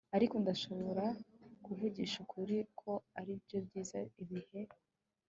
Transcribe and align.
ariko 0.15 0.35
ndashobora 0.43 1.05
kuvugisha 1.63 2.15
ukuri 2.23 2.57
ko 2.79 2.91
aribyo 3.19 3.57
byiza 3.65 3.97
ibihe 4.21 4.61